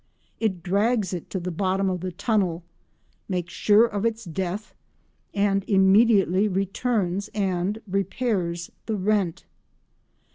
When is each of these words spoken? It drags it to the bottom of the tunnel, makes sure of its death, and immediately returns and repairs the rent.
It 0.39 0.63
drags 0.63 1.13
it 1.13 1.29
to 1.29 1.39
the 1.39 1.51
bottom 1.51 1.87
of 1.87 1.99
the 2.01 2.11
tunnel, 2.11 2.63
makes 3.29 3.53
sure 3.53 3.85
of 3.85 4.03
its 4.03 4.25
death, 4.25 4.73
and 5.31 5.63
immediately 5.67 6.47
returns 6.47 7.27
and 7.35 7.79
repairs 7.87 8.71
the 8.87 8.95
rent. 8.95 9.45